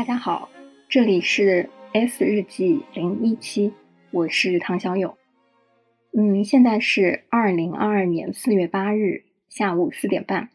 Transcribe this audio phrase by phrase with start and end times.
[0.00, 0.48] 大家好，
[0.88, 3.70] 这里是 S 日记零一七，
[4.10, 5.18] 我是唐小友。
[6.16, 10.48] 嗯，现在是二零二二年四月八日下午四点半，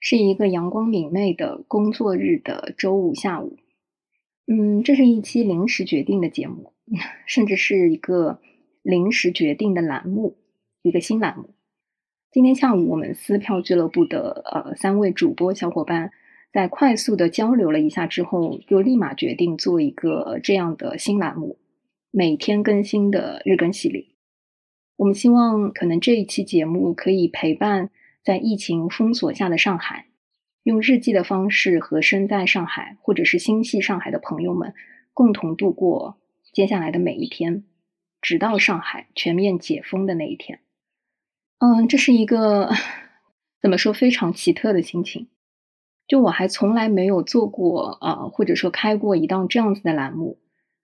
[0.00, 3.56] 是一个阳光明媚的工作日的周五下午。
[4.46, 6.74] 嗯，这是一期临时决定的节目，
[7.24, 8.38] 甚至是一个
[8.82, 10.36] 临时决定的栏目，
[10.82, 11.54] 一个新栏目。
[12.30, 16.12] 今天下午，我们撕票俱乐部的呃三位主播小伙伴。
[16.52, 21.58] 在快速的交流了一下之后，就立马决定做一个这样的新栏目，
[22.10, 24.06] 每天更新的日更系列。
[24.96, 27.90] 我们希望，可能这一期节目可以陪伴
[28.22, 30.08] 在疫情封锁下的上海，
[30.64, 34.74] 用日记的方式和身在上海或者是心系上海的朋友们
[35.14, 36.18] 共同度过
[36.52, 37.64] 接下来的每一天，
[38.20, 40.58] 直到上海全面解封的那一天。
[41.60, 42.70] 嗯，这是一个
[43.62, 45.28] 怎么说非常奇特的心情。
[46.10, 50.40] 就我还从来没有做过啊，或者说开过一档这样子的栏目，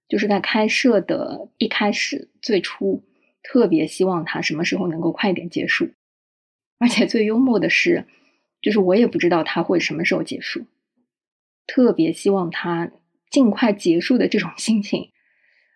[0.08, 3.02] 就是在开设的一开始最初，
[3.42, 5.90] 特别希望它什么时候能够快点结束，
[6.78, 8.06] 而且最幽默的是，
[8.62, 10.66] 就是我也不知道它会什么时候结束，
[11.66, 12.92] 特别希望它
[13.28, 15.10] 尽快结束的这种心情，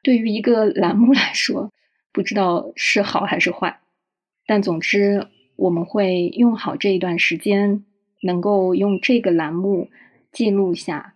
[0.05, 1.73] 对于一个栏目来说，
[2.12, 3.81] 不知道是好还是坏，
[4.47, 5.27] 但总之
[5.57, 7.85] 我们会用好这一段时间。
[8.23, 9.89] 能够用这个栏目
[10.33, 11.15] 记录下，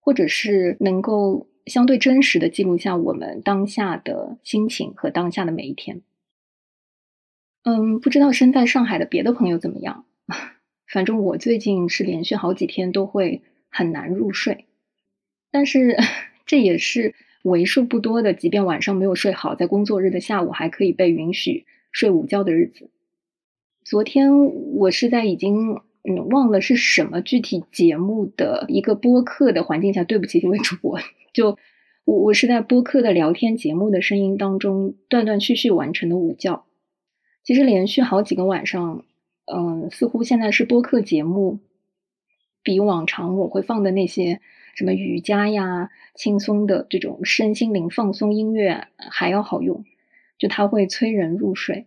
[0.00, 6.02] 或者是能够相对真实的记录下我们当下的心情和当下的每一天。
[7.62, 10.04] 嗯，不知道身在上海的别的朋友怎么样？
[10.90, 14.66] 反正我最近是连续好几天都会很难入睡，
[15.52, 15.96] 但是
[16.44, 22.90] 这也是为数不多的，即便晚上没有睡好，在工作日的下午还可以被允许睡午觉的日子。
[23.84, 24.34] 昨天
[24.74, 25.80] 我是在已经。
[26.08, 30.98] 嗯，忘了是什么具体节目的一个播客的环境下，对不起这位主播，
[31.32, 31.56] 就
[32.04, 36.64] 我我是在播客的聊天节目的声音当中断断续续完成的午觉。
[37.44, 39.04] 其实连续好几个晚上，
[39.46, 41.60] 嗯，似乎现在是播客节目
[42.64, 44.40] 比往常我会放的那些
[44.74, 49.84] 什么瑜伽呀、轻松的这种身心灵放松音乐还要好用，
[50.38, 51.86] 就它会催人入睡。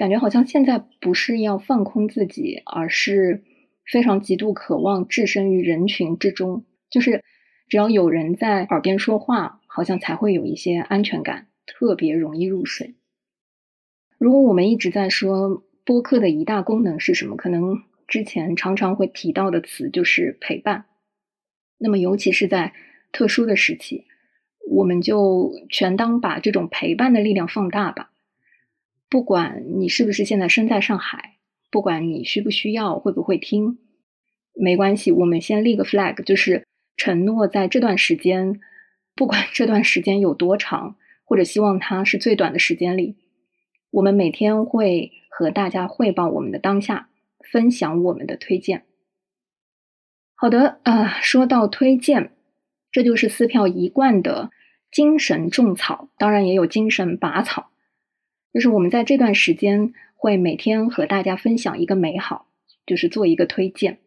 [0.00, 3.44] 感觉好像现在不是要放空自己，而是
[3.84, 6.64] 非常极度渴望置身于人群之中。
[6.88, 7.22] 就是
[7.68, 12.94] 只要有人在耳边说话，好像才会有一些安全感，特别容易入睡。
[14.16, 20.86] 如果我们一直在说播客的一大功能是什么，可能之前常常会提到的词就是陪伴。
[21.76, 22.72] 那么尤其是在
[23.12, 24.06] 特殊的时期，
[24.66, 28.09] 我们就全当把这种陪伴的力量放大吧。
[29.10, 31.38] 不管你是不是现在身在上海，
[31.68, 33.78] 不管你需不需要，会不会听，
[34.54, 35.10] 没关系。
[35.10, 36.64] 我们先立个 flag，就是
[36.96, 38.60] 承诺在这段时间，
[39.16, 43.16] 不管这段时间有多长，或者希望它是最短的时间里，
[43.90, 47.08] 我们每天会和大家汇报我们的当下，
[47.52, 48.84] 分享我们的推荐。
[50.36, 52.32] 好的，啊，说到推荐，
[52.92, 54.50] 这就是撕票一贯的
[54.92, 57.70] 精神种草，当然也有精神拔草。
[58.52, 62.46] 就是我们在这段时间会每天和大家分享一个美好，
[62.86, 63.98] 就是做一个推荐。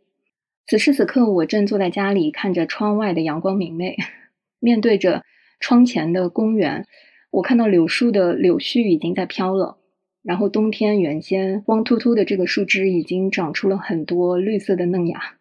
[0.66, 3.98] 此时此刻，我正坐在家里，看着窗外的阳光明媚，
[4.60, 5.24] 面对着
[5.60, 6.86] 窗前的公园，
[7.32, 9.78] 我看到柳树的柳絮已经在飘了，
[10.22, 15.38] 然后冬天原先光秃秃的这个树枝已经长出了很多绿色的嫩芽。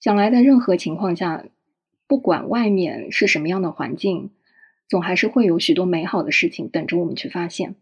[0.00, 1.44] 想来，在任何情况下，
[2.06, 4.30] 不管外面是什么样的环境，
[4.88, 7.74] 总还是会有许多美好的事情等着我们去发现。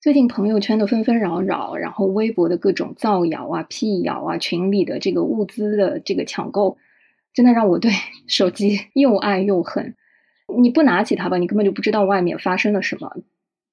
[0.00, 6.78] 最近朋友圈的纷纷扰扰，然后微博的各种造谣啊、辟谣啊，群里的这个物资的这个抢购，
[7.34, 7.90] 真的让我对
[8.26, 9.94] 手机 又爱又恨。
[10.58, 13.10] 你不拿起它吧，你根本就不知道外面发生了什么；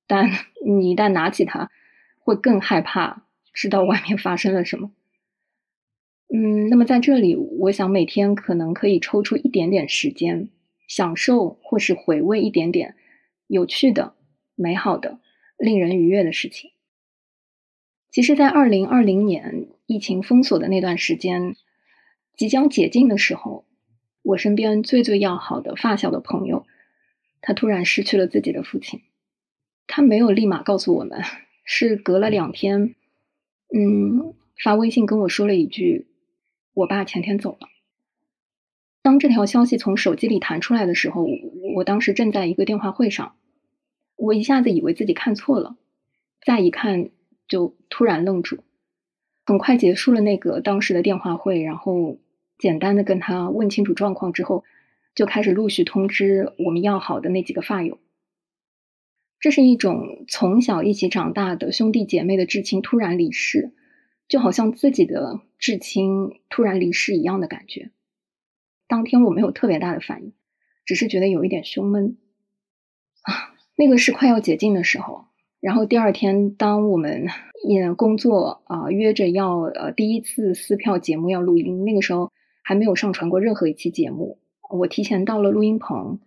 [0.06, 0.30] 但
[0.68, 1.72] 你一旦拿起它，
[2.20, 3.24] 会更害怕
[3.54, 4.92] 知道外面发生了什么。
[6.28, 10.50] 嗯，那么在这里，我想每天可能可以抽出一点点时间，
[10.90, 12.96] 享受或是回味一点点
[13.48, 14.14] 有趣的、
[14.56, 15.20] 美好的。
[15.58, 16.72] 令人愉悦的事情。
[18.10, 21.56] 其实，在二零二零年疫情封锁的那段时间，
[22.36, 23.66] 即将解禁的时候，
[24.24, 26.66] 我身边最最要好的发小的朋友，
[27.42, 29.02] 他突然失去了自己的父亲。
[29.86, 31.22] 他没有立马告诉我们，
[31.64, 32.96] 是隔了两天，
[33.74, 34.34] 嗯，
[34.64, 36.08] 发微信跟我说了一句
[36.74, 37.70] ：“我爸前天走了。”
[39.04, 41.26] 当这条消息从手机里弹出来的时候，
[41.76, 43.36] 我当时正在一个电话会上。
[44.18, 45.78] 我一下子以为自己看错了，
[46.46, 47.10] 再一看
[47.48, 48.64] 就突然愣住。
[49.46, 52.20] 很快结束了那个当时的电话会，然后
[52.58, 54.66] 简单的跟他问清楚状况之后，
[55.16, 57.98] 就开始陆续通知我们要好的那几个发友。
[59.40, 63.72] 这是一种从小一起长大的兄弟姐妹的至亲突然离世，
[64.28, 67.92] 就好像自己的至亲突然离世一样的感觉。
[68.88, 70.34] 当天我没有特别大的反应，
[70.86, 72.18] 只是觉得有一点胸闷。
[73.22, 75.26] 啊， 那个是快要解禁的时候。
[75.60, 77.28] 然后第二天，当我们
[77.68, 82.32] 也工作啊，约着要呃第一次撕票节目要录音，那个时候
[82.64, 84.38] 还没有上传过任何一期节目。
[84.70, 86.20] 我提前到了录音棚，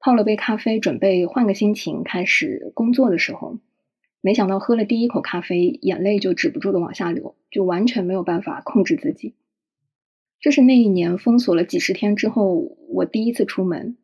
[0.00, 3.58] 泡了杯咖啡，准备换个心情开始工作的时候，
[4.20, 9.34] 没想到喝了第一口咖啡，眼泪就止不住的往下流，就完全没有办法控制自己。
[10.40, 13.96] 这是那一年封锁了几十天之后，我第一次出门，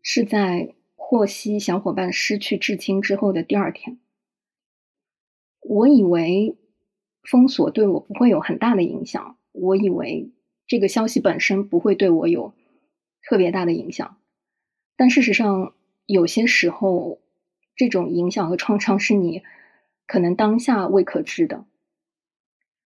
[0.00, 0.74] 是在。
[1.10, 3.98] 获悉小伙伴失去至亲之后的第二天，
[5.60, 6.56] 我以为
[7.24, 10.30] 封锁对我不会有很大的影响，我以为
[10.68, 12.54] 这个消息本身不会对我有
[13.24, 14.18] 特别大的影响，
[14.96, 15.74] 但事实上，
[16.06, 17.20] 有些时候
[17.74, 19.42] 这种影响和创伤是你
[20.06, 21.64] 可能当下未可知的。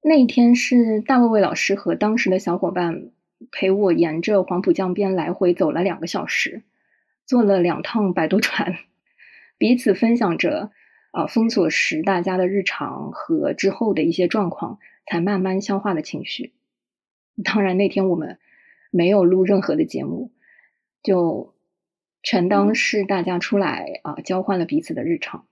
[0.01, 3.11] 那一天是大卫卫老师和当时的小伙伴
[3.51, 6.63] 陪我沿着黄浦江边来回走了两个小时。
[7.27, 8.77] 坐了两趟摆渡船，
[9.57, 10.71] 彼此分享着
[11.11, 16.53] 啊封锁时大家的日常和之后的一些状况，才慢慢消化的情绪。
[17.43, 18.39] 当然那天我们
[18.89, 20.31] 没有录任何的节目，
[21.03, 21.53] 就
[22.23, 25.45] 全当是大家出来啊交换了彼此的日常。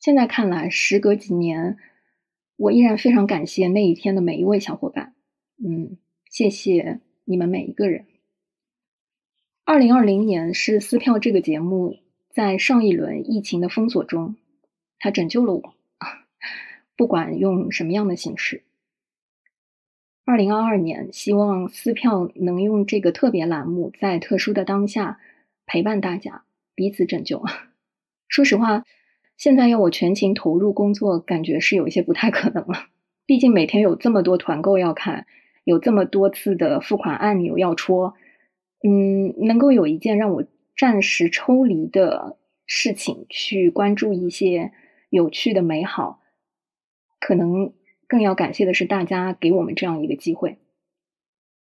[0.00, 1.76] 现在看来，时隔几年，
[2.56, 5.14] 我依然非常感谢那一天的每一位小伙伴。
[5.62, 5.98] 嗯，
[6.30, 8.06] 谢谢你们每一个人。
[9.70, 11.98] 二零二零年是撕票这个节目
[12.30, 14.34] 在上一轮疫情的封锁中，
[14.98, 15.74] 它拯救了我，
[16.96, 18.62] 不管用什么样的形式。
[20.24, 25.20] 二零二二年，希望撕票能用这个特别栏目，在特殊的当下
[25.66, 26.44] 陪伴大家，
[26.74, 27.44] 彼此拯救。
[28.26, 28.86] 说实话，
[29.36, 32.86] 现在要我全情投入工作，感觉是有一些不太可能了。
[33.26, 35.26] 毕竟每天有这么多团购要看，
[35.64, 38.14] 有这么多次的付款按钮要戳。
[38.82, 40.44] 嗯，能够有一件让我
[40.76, 44.70] 暂时抽离的事情，去关注一些
[45.10, 46.20] 有趣的美好，
[47.18, 47.72] 可能
[48.06, 50.58] 更要感谢的是大家给我们这样一个机会。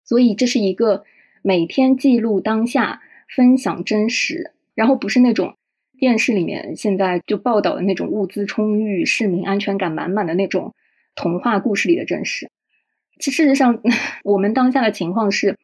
[0.04, 1.04] 所以这是一个
[1.40, 3.00] 每天记录当下、
[3.34, 5.56] 分享真实，然后不是那种
[5.98, 10.74] 电视里面现在就报道的那种物资充裕、市民安全感满满的那种
[11.14, 12.50] 童话故事里的真实。
[13.18, 13.80] 其实事实上，
[14.22, 15.56] 我们当下的情况是。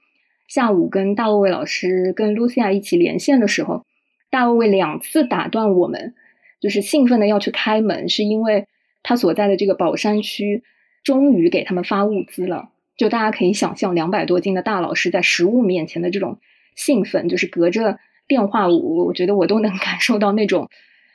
[0.52, 3.86] 下午跟大卫老师跟露西亚一起连线的时候，
[4.28, 6.12] 大卫两次打断我们，
[6.60, 8.66] 就是兴奋的要去开门，是因为
[9.02, 10.62] 他所在的这个宝山区
[11.02, 12.68] 终于给他们发物资了。
[12.98, 16.38] 就大家可以想象，两百多斤的大老师在食物面前的这种
[16.76, 20.68] 兴奋，就是隔着电话，我我觉得我都能 感受到那种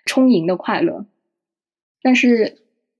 [0.07, 1.05] 充盈的快乐。
[2.01, 2.57] 但是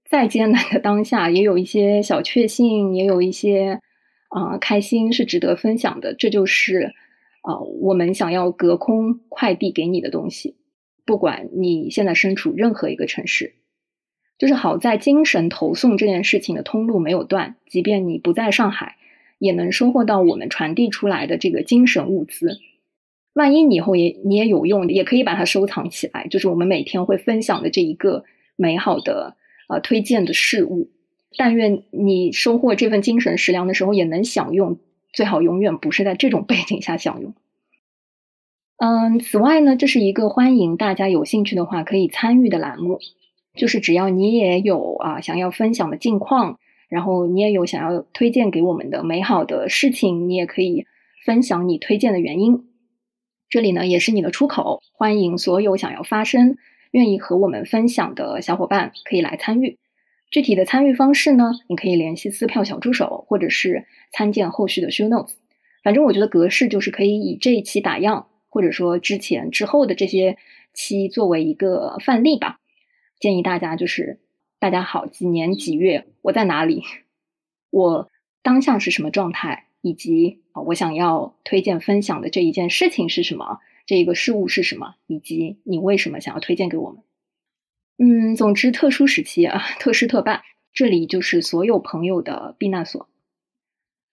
[0.07, 3.79] 再艰难的当下，也有一些小确幸，也有一些。
[4.29, 6.93] 啊，开心是值得分享的，这就是
[7.41, 10.55] 啊，我们想要隔空快递给你的东西。
[11.05, 13.53] 不管你现在身处任何一个城市，
[14.37, 18.97] 就是好在精神投送这件事情的通路没有断，即便你不在上海，
[19.39, 22.59] 也能收获到我们传递出来的这个精神物资。
[23.33, 28.25] 万一你以后也你也有用，也可以把它收藏起来，就是我们每天会分享的这一个
[28.57, 30.89] 美好的啊推荐的事物。
[31.35, 34.77] 但愿你收获这份精神食粮的时候也能享用，
[35.11, 37.33] 最好永远不是在这种背景下享用。
[38.77, 42.99] 嗯，此外呢，这是一个欢迎大家有兴趣的话可以参与的栏目，
[43.55, 50.85] 就是只要你也有啊想要分享的近况，然后你也有想要推荐给我们的美好的事情，你也可以
[51.25, 52.67] 分享你推荐的原因。
[53.49, 56.57] 这里呢也是你的出口，欢迎所有想要发声、
[56.91, 59.77] 愿意和我们分享的小伙伴可以来参与。
[60.29, 61.51] 具体的参与方式呢？
[61.67, 65.33] 你可以联系撕票小助手，或者是参见后续的 show notes。
[65.83, 70.37] 反正我觉得格式就是可以以这一期打样，或者说之前之后的这些
[70.73, 72.59] 期作为一个范例吧。
[73.19, 74.19] 建议大家就是
[74.59, 76.83] 大家好，几年几月我在哪里，
[77.69, 78.09] 我
[78.43, 87.01] 当下是什么状态，以及啊我想要推荐分享的这一件事情是什么，这一个事物是什么，以及你为什么想要推荐给我们。
[87.99, 93.09] 嗯，总之，特殊时期啊，特事特办，这里就是所有朋友的避难所。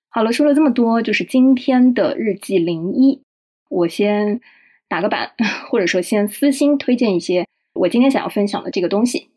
[0.08, 3.20] 好了，说了这么多，就是今天的日记零一，
[3.68, 4.40] 我先
[4.88, 5.32] 打个板，
[5.68, 9.28] 或者说先私心推荐一些我今天想要分享的这个东西。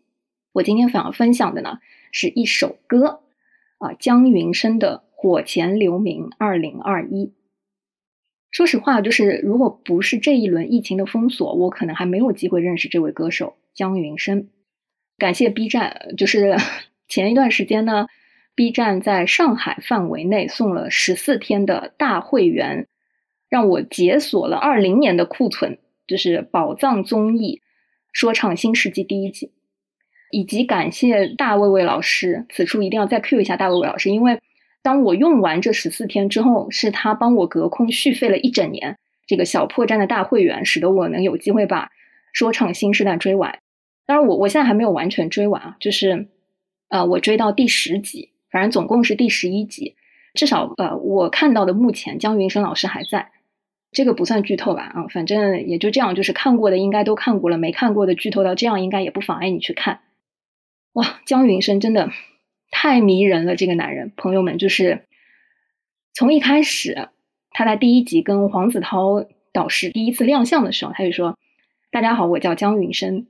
[0.54, 1.80] 我今天想要分享的呢，
[2.14, 3.20] 是一首歌
[3.80, 7.34] 啊，姜云升的《火前留名二零二一。
[8.50, 14.50] 说实话，就是如果不是这一轮疫情的封锁，我可能还没有机会认识这位歌手江云升。
[15.18, 16.58] 感谢 B 站，就是
[17.08, 18.08] 前一段时间呢
[18.56, 22.88] ，B 站在上海范围内送了十四天的大会员，
[23.48, 27.62] 让我解锁了二零年的库存，就是宝藏综艺
[28.12, 29.54] 《说唱新世纪》第一季。
[30.30, 34.42] 以及感谢大卫卫老师，此处一定要再 Q 一下大卫卫老师，因为
[34.82, 41.92] 当我用完这十四天之后，是他帮我隔空续费了一整年这个小破站的大会员，使得我能有机会把
[42.34, 43.60] 说唱新时代追完。
[44.08, 46.30] 当然，我我现在还没有完全追完啊，就是
[46.88, 49.96] 呃，我追到第十集，反正总共是第十一集，
[50.34, 53.32] 至少呃，我看到的目前姜云升老师还在，
[53.92, 54.84] 这个不算剧透吧？
[54.84, 60.00] 啊，反正也就这样，就是看过的应该都看过了，没看过的剧透到这样应该也不妨碍你去看。
[60.94, 62.10] 哇，姜云升真的
[62.72, 63.58] 太迷人了！
[63.58, 65.04] 这个男人，朋友们，就是
[66.14, 67.10] 从一开始，
[67.52, 71.38] 他在第一集跟黄子韬导师第一次亮相的时候，他就说
[71.92, 73.28] ：“大家好，我叫姜云升。”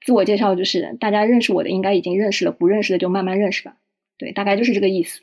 [0.00, 3.76] 自我介绍就是大家认识我的应该已经认识了，不认识的就慢慢认识吧。
[4.16, 5.20] 对，大概就是这个意思。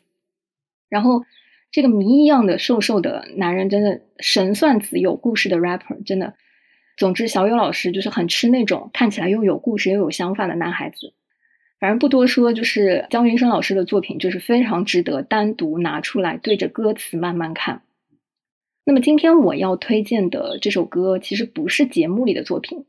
[0.89, 1.25] 然后
[1.71, 6.35] 这个谜一样的瘦瘦的男人，真的神算子有故事的 rapper，真的。
[6.97, 11.13] 总之，小友老师就是很吃那种看起来又有故事又有想法的男孩子。
[11.77, 17.81] 反正不多说，就是姜云升老师的作品，就是非常值得单独拿出来对着歌词慢慢看。
[18.85, 22.85] 那么今天我要推荐的这首歌，其实不是节目里的作品，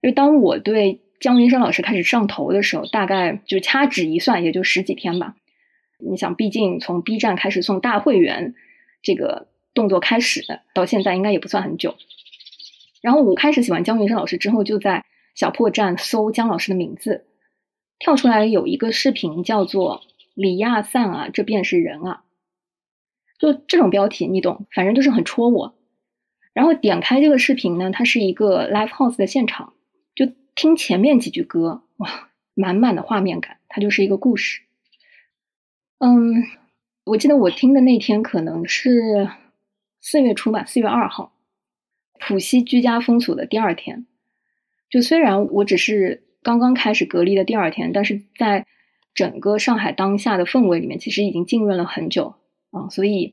[0.00, 5.36] 因为当我对姜云升老师开始上头的时候，大概就掐指一算，也就十几天吧。
[5.98, 8.54] 你想，毕竟从 B 站开始送大会员
[9.00, 11.94] 这个动作开始到现在，应该也不算很久。
[13.00, 17.24] 然后我开始喜欢姜云升老师之后，就在小破站搜姜老师的名字。
[17.98, 20.02] 跳出来有一个视频叫做
[20.36, 22.24] “李亚散啊，这便是人啊”，
[23.40, 25.74] 就这种标题你懂，反正就是很戳我。
[26.52, 29.72] 然后点开这个视频呢，它是一个 live house 的现场，
[30.54, 34.62] 听前面几句歌，哇，满满的画面感，它就是一个故事。
[35.98, 36.44] 嗯，
[37.04, 39.30] 我记得我听的那天可能是
[40.00, 41.32] 四月初吧，四月二号，
[42.20, 44.06] 浦西居家封锁的第二天。
[44.88, 46.22] 就虽然我只是。
[46.44, 48.66] 刚刚开始隔离的第二天，但是在
[49.14, 52.34] 整个上海当下的氛围里面，其实已经浸润了很久
[52.70, 53.32] 啊，所以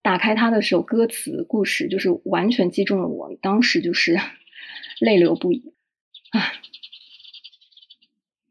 [0.00, 4.18] 打开它的首，歌词故事就是完全击中了我，当时就是
[5.00, 5.73] 泪流不已。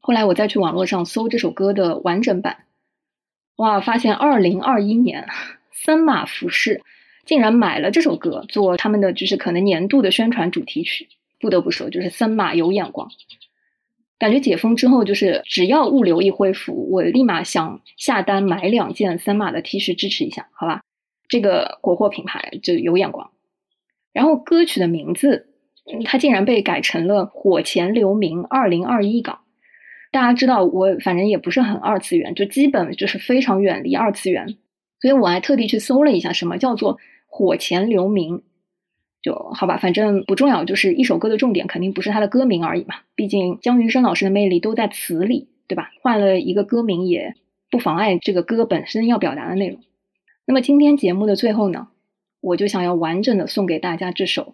[0.06, 2.66] 后来我再去网络上搜这首歌的完整版，
[3.56, 5.30] 哇，发现二零二一年
[5.72, 6.82] 森马服饰
[7.24, 11.08] 竟然买了这首歌做他们的就是可能年度的宣传主题曲，
[11.40, 13.08] 不得不说，就是森马有眼光。
[14.20, 20.82] 感觉解封之后，就是只要物流一恢复，我立马想下单买两件森马的 T 恤支持一下，好吧？
[21.30, 23.32] 这个国货品牌就有眼光。
[24.12, 25.48] 然后歌曲的名字，
[26.04, 29.36] 它竟然被改成了《火前留名二零二一港》。
[30.14, 34.56] 大家知道，我反正也不是很二次元，就基本就是非常远离二次元，
[35.02, 38.38] 所以我还特地去搜了一下，什么叫做《火前留名》。
[39.24, 42.96] 就好吧，反正不重要，就是一首歌的重点肯定不是它的歌名而已嘛。
[43.16, 45.92] 毕竟姜云升老师的魅力都在词里，对吧？
[46.02, 47.34] 换了一个歌名也
[47.72, 49.80] 不妨碍这个歌本身要表达的内容。
[50.46, 51.88] 那么今天节目的最后呢，
[52.42, 54.54] 我就想要完整的送给大家这首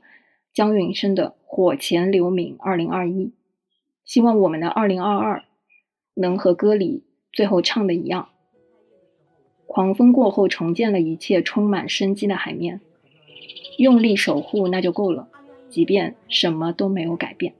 [0.53, 3.25] 姜云升的《火前留名二零二一》，
[4.05, 5.43] 希望我们的二零二二
[6.19, 8.27] 能和歌里最后唱的一样，
[9.65, 12.81] 狂风过后重建了一切充满生机的海面。
[13.77, 15.29] 用力守护那就够了，
[15.69, 17.53] 即便什么都没有改变。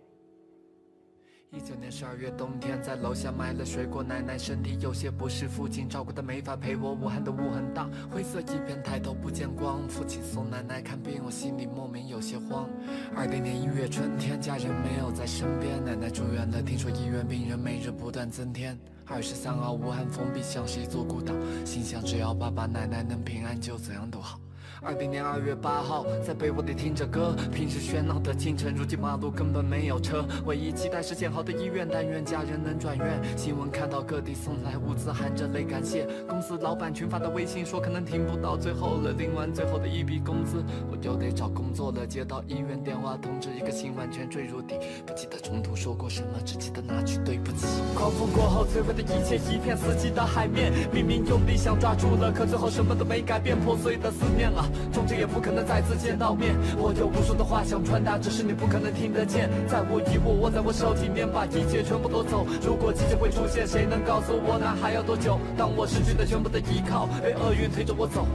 [1.51, 6.93] 一九年十二月冬天，在楼下买了水果，奶奶身体有些不适，父亲照顾的没法陪我。
[6.93, 9.81] 武汉的雾很大，灰色一片，抬头不见光。
[9.89, 12.69] 父亲送奶奶看病，我心里莫名有些慌。
[13.15, 18.77] 二零年一月春天，家人没有在身边，奶奶住院了，听说医院病人每日不断增添。
[19.07, 21.33] 二十三号，武汉封闭，像是一座孤岛，
[21.65, 24.39] 心想只要爸爸奶奶能平安，就怎样都好。
[24.81, 27.35] 二零年二月八号，在被窝里听着歌。
[27.51, 30.25] 平时喧闹的清晨，如今马路根本没有车。
[30.45, 33.19] 唯一期待是建好的医院，但愿家人能转院。
[33.35, 36.07] 新闻看到各地送来物资，含着泪感谢。
[36.29, 42.07] 公司老板群发的微信说，可能听不到最后了，领完最后的一笔工资，我就得找工作了。
[42.07, 44.75] 接到医院电话通知，一个心完全坠入底。
[45.05, 47.67] 不记得中途说过什么，只记得那句对不起。
[47.95, 50.71] 狂风过后摧毁的一切，一片死寂的海面。
[50.93, 54.67] 明明用力想抓住了，可最后什么都没改变，破碎的思念啊。
[54.91, 56.55] 终究也不可能再次见到面。
[56.77, 59.49] 我有无数的话想传达，只是你不可能听得见。
[59.67, 62.45] 在我一握握在我手里面，把一切全部都走。
[62.61, 65.39] 如果奇迹会出现，谁能告诉我那还要多久？
[65.57, 68.25] 当我失去了全部的依靠，被厄运推着我走。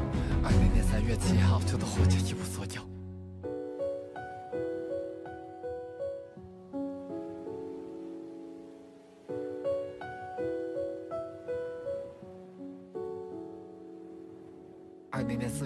[0.42, 2.93] 二零年三月七号，就的活着一无所有。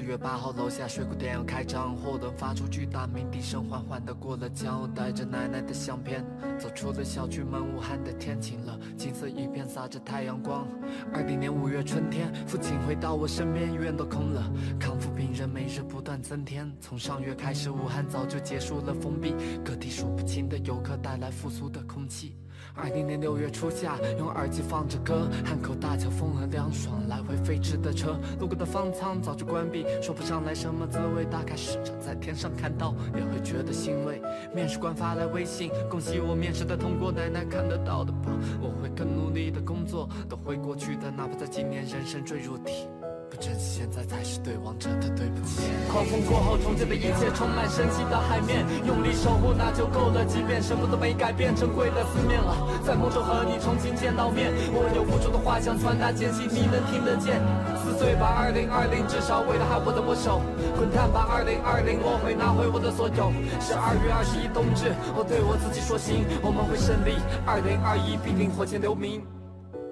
[0.08, 6.24] 月八号，楼下水果店要开张，货轮发出巨大鸣笛声，缓缓地过了桥，带着奶奶的相片，
[6.58, 7.62] 走出了小区门。
[7.62, 10.66] 武汉的天晴了，景色一片洒着太阳光。
[11.12, 14.50] 二零年五月春天，父亲回到我身边，医院都空了，
[14.80, 16.72] 康复病人每日不断增添。
[16.80, 22.34] 从上月开始，武汉早就结束了封闭，各地数不清的游客带来复苏的空气。
[22.78, 31.24] 二零年六月初夏，用耳机放着歌，汉口大桥风很凉爽，来回飞驰的车，路过的方舱早就关闭，说不上来什么滋味。
[31.24, 34.22] 大概试着在天上看到，也会觉得欣慰。
[34.54, 38.30] 面试官发来微信，恭喜我面试的通过，奶奶看得到的吧？
[38.62, 42.88] 我会更努力的工作，都会过去的，哪怕在今年人生坠入底。
[43.30, 45.62] 不珍惜现在，才是对王者的对不起。
[45.92, 50.24] 狂风过后重建的一切，充满生气的海面，用力守护那就够了。
[50.24, 54.50] 即便什么都没改变，珍贵的思念了，在梦中和你重新见到面。
[54.72, 57.40] 我有无数的话想传达，坚信你能听得见。
[57.76, 60.40] 撕碎吧，二零二零，至少为了还我的握手。
[60.76, 63.32] 滚蛋吧，二零二零，我会拿回我的所有。
[63.60, 67.20] 十二月二十一冬至，我对我自己说行，我们会胜利。
[67.44, 69.20] 二零二一必定火箭留名。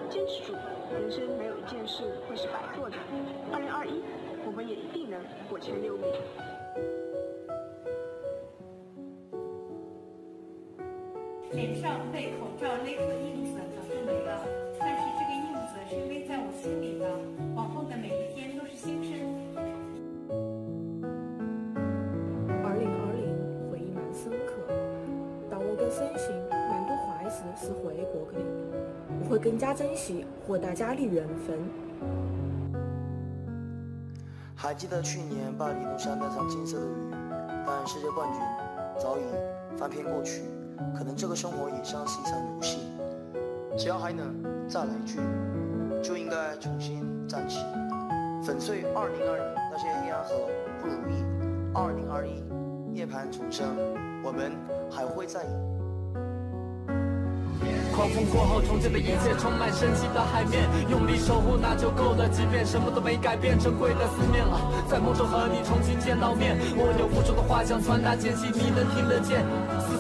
[0.09, 0.57] 坚持住，
[0.95, 1.21] 人生
[1.67, 2.97] 件事会是白做的。
[3.53, 4.03] 二零二一，
[4.47, 5.21] 我们也一定能
[5.51, 6.07] 火前六名。
[11.53, 13.59] 脸上被口罩勒住的印子
[29.37, 31.59] 会更加珍惜和大家的缘分。
[34.55, 37.15] 还记得去年巴黎路上那场金色的雨，
[37.67, 38.41] 但世界冠军
[38.99, 39.21] 早已
[39.77, 40.41] 翻篇过去。
[40.97, 42.79] 可能这个生活也像是一场游戏，
[43.77, 44.35] 只要还能
[44.67, 45.21] 再来一句，
[46.03, 47.59] 就应该重新站起，
[48.43, 50.35] 粉碎二零二零那些黑暗和
[50.81, 51.23] 不如意。
[51.75, 52.43] 二零二一
[52.91, 53.77] 涅槃重生，
[54.25, 54.53] 我们
[54.91, 55.76] 还会再赢。
[57.97, 62.29] 狂风过后重建的一切，充满生机的海面，用力守护那就够了。
[62.29, 66.59] 即便什么都没改变，珍贵的思念了，在梦中和你重新见到面。
[66.77, 69.41] 我有无数的话想传达，间隙你能听得见。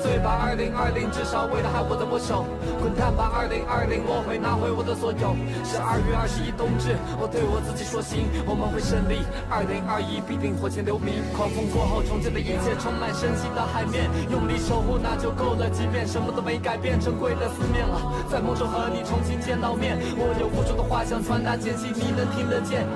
[0.06, 2.46] 对吧，二零二零，至少为了还握在我手。
[2.78, 5.34] 滚蛋吧，二零二零，我会拿回我的所有。
[5.66, 9.26] 十二月二十一冬至，我对我自己说行，我们会胜利。
[9.50, 11.18] 二零二一必定火箭留名。
[11.34, 15.66] 狂风过后重建的一切，充满生机的海面，用力守护那就够了。
[15.74, 17.98] 即便什么都没改变，珍贵的思念了。
[18.30, 22.86] 在梦中和你重新见到面，我有无数的话想传达，坚信你能听得见。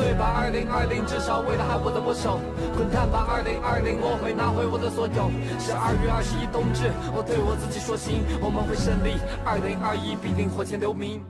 [0.00, 2.40] 对吧，二零二零，至少为了还握在我手。
[2.74, 5.30] 滚蛋吧，二零二零，我会拿回我的所有。
[5.60, 9.20] 十二月二十一冬至，我对我自己说行，我们会胜利。
[9.44, 11.20] 二零二一必定火前留名。